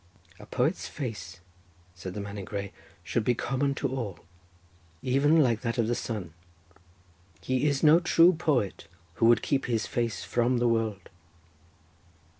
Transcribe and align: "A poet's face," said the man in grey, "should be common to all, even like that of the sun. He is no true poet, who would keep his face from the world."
"A 0.39 0.47
poet's 0.47 0.87
face," 0.87 1.41
said 1.93 2.15
the 2.15 2.19
man 2.21 2.39
in 2.39 2.43
grey, 2.45 2.73
"should 3.03 3.23
be 3.23 3.35
common 3.35 3.75
to 3.75 3.95
all, 3.95 4.17
even 5.03 5.43
like 5.43 5.61
that 5.61 5.77
of 5.77 5.85
the 5.87 5.93
sun. 5.93 6.33
He 7.39 7.67
is 7.67 7.83
no 7.83 7.99
true 7.99 8.33
poet, 8.33 8.87
who 9.21 9.27
would 9.27 9.43
keep 9.43 9.65
his 9.67 9.85
face 9.85 10.23
from 10.23 10.57
the 10.57 10.67
world." 10.67 11.09